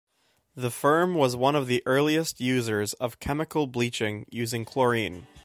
[0.55, 5.27] The firm was one of the earliest users of chemical bleaching using chlorine.